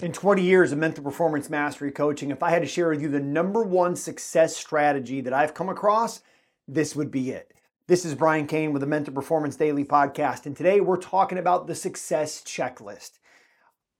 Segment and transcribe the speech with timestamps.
[0.00, 3.08] In 20 years of mental performance mastery coaching, if I had to share with you
[3.08, 6.20] the number one success strategy that I've come across,
[6.68, 7.52] this would be it.
[7.88, 11.66] This is Brian Cain with the Mental Performance Daily Podcast, and today we're talking about
[11.66, 13.18] the success checklist.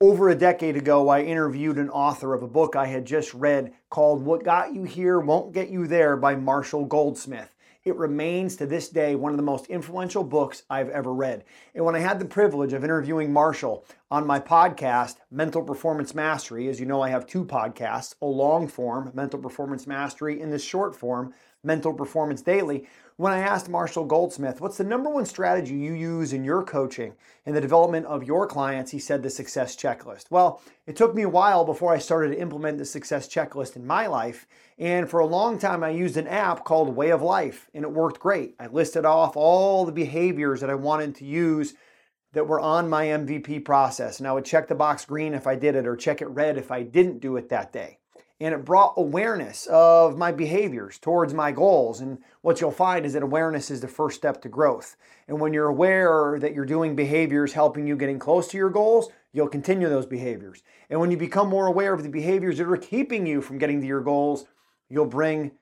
[0.00, 3.74] Over a decade ago, I interviewed an author of a book I had just read
[3.90, 7.54] called What Got You Here Won't Get You There by Marshall Goldsmith.
[7.84, 11.44] It remains to this day one of the most influential books I've ever read.
[11.74, 16.68] And when I had the privilege of interviewing Marshall on my podcast, Mental Performance Mastery,
[16.68, 20.58] as you know, I have two podcasts a long form, Mental Performance Mastery, and the
[20.58, 21.32] short form,
[21.64, 22.86] Mental Performance Daily.
[23.16, 27.14] When I asked Marshall Goldsmith, what's the number one strategy you use in your coaching
[27.46, 30.26] and the development of your clients, he said the success checklist.
[30.28, 33.86] Well, it took me a while before I started to implement the success checklist in
[33.86, 34.46] my life.
[34.78, 37.90] And for a long time, I used an app called Way of Life, and it
[37.90, 38.56] worked great.
[38.60, 41.72] I listed off all the behaviors that I wanted to use
[42.32, 44.18] that were on my MVP process.
[44.18, 46.58] And I would check the box green if I did it, or check it red
[46.58, 47.98] if I didn't do it that day
[48.42, 52.00] and it brought awareness of my behaviors towards my goals.
[52.00, 54.96] And what you'll find is that awareness is the first step to growth.
[55.28, 59.10] And when you're aware that you're doing behaviors helping you getting close to your goals,
[59.32, 60.64] you'll continue those behaviors.
[60.90, 63.80] And when you become more aware of the behaviors that are keeping you from getting
[63.80, 64.44] to your goals,
[64.88, 65.52] you'll bring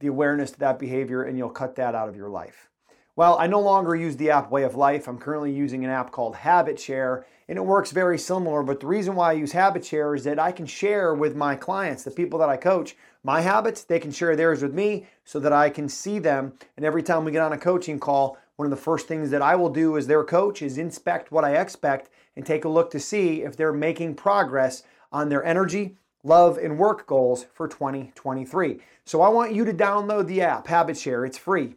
[0.00, 2.71] the awareness to that behavior and you'll cut that out of your life.
[3.14, 5.06] Well, I no longer use the app Way of Life.
[5.06, 8.62] I'm currently using an app called Habit Share, and it works very similar.
[8.62, 11.54] But the reason why I use Habit Share is that I can share with my
[11.54, 13.84] clients, the people that I coach, my habits.
[13.84, 16.54] They can share theirs with me so that I can see them.
[16.78, 19.42] And every time we get on a coaching call, one of the first things that
[19.42, 22.90] I will do as their coach is inspect what I expect and take a look
[22.92, 28.80] to see if they're making progress on their energy, love, and work goals for 2023.
[29.04, 31.26] So I want you to download the app, Habit Share.
[31.26, 31.74] It's free.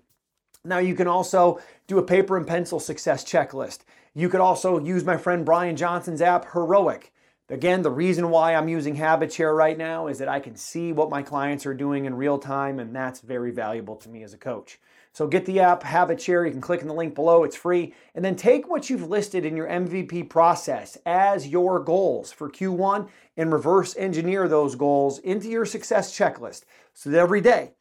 [0.65, 3.79] Now, you can also do a paper and pencil success checklist.
[4.13, 7.11] You could also use my friend Brian Johnson's app, Heroic.
[7.49, 10.91] Again, the reason why I'm using Habit Share right now is that I can see
[10.91, 14.33] what my clients are doing in real time, and that's very valuable to me as
[14.33, 14.79] a coach.
[15.13, 16.45] So get the app, Habit Share.
[16.45, 17.93] You can click in the link below, it's free.
[18.15, 23.07] And then take what you've listed in your MVP process as your goals for Q1
[23.37, 27.75] and reverse engineer those goals into your success checklist so that every day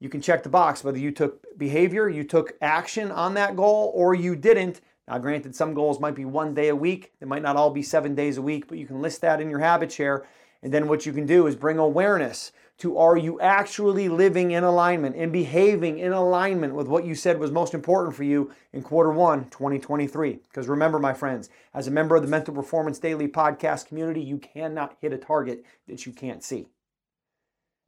[0.00, 3.92] you can check the box whether you took behavior, you took action on that goal,
[3.94, 4.80] or you didn't.
[5.06, 7.12] Now, granted, some goals might be one day a week.
[7.20, 9.50] They might not all be seven days a week, but you can list that in
[9.50, 10.26] your habit share.
[10.62, 14.64] And then what you can do is bring awareness to are you actually living in
[14.64, 18.82] alignment and behaving in alignment with what you said was most important for you in
[18.82, 20.38] quarter one, 2023.
[20.48, 24.38] Because remember, my friends, as a member of the Mental Performance Daily podcast community, you
[24.38, 26.68] cannot hit a target that you can't see.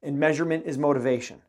[0.03, 1.41] And measurement is motivation.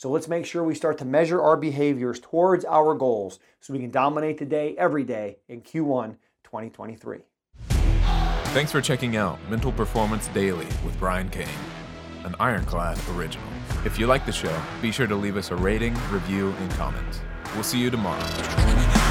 [0.00, 3.80] So let's make sure we start to measure our behaviors towards our goals so we
[3.80, 7.18] can dominate the day every day in Q1 2023.
[8.54, 11.48] Thanks for checking out Mental Performance Daily with Brian Cain,
[12.24, 13.46] an Ironclad original.
[13.84, 17.20] If you like the show, be sure to leave us a rating, review, and comment.
[17.52, 19.09] We'll see you tomorrow.